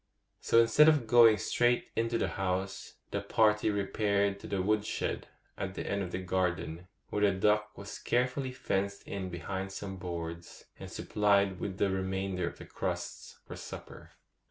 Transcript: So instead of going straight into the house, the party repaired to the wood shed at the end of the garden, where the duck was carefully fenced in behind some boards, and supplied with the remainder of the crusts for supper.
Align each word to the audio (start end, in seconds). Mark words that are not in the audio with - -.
So 0.39 0.59
instead 0.59 0.89
of 0.89 1.05
going 1.05 1.37
straight 1.37 1.89
into 1.95 2.17
the 2.17 2.29
house, 2.29 2.95
the 3.11 3.21
party 3.21 3.69
repaired 3.69 4.39
to 4.39 4.47
the 4.47 4.59
wood 4.59 4.83
shed 4.83 5.27
at 5.59 5.75
the 5.75 5.85
end 5.87 6.01
of 6.01 6.09
the 6.11 6.17
garden, 6.17 6.87
where 7.11 7.21
the 7.21 7.39
duck 7.39 7.77
was 7.77 7.99
carefully 7.99 8.51
fenced 8.51 9.03
in 9.07 9.29
behind 9.29 9.71
some 9.71 9.97
boards, 9.97 10.65
and 10.79 10.91
supplied 10.91 11.59
with 11.59 11.77
the 11.77 11.91
remainder 11.91 12.47
of 12.47 12.57
the 12.57 12.65
crusts 12.65 13.37
for 13.45 13.55
supper. 13.55 14.13